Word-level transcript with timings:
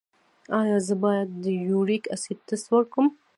ایا 0.59 0.77
زه 0.87 0.95
باید 1.03 1.29
د 1.43 1.45
یوریک 1.67 2.03
اسید 2.15 2.39
ټسټ 2.47 2.69
وکړم؟ 2.71 3.07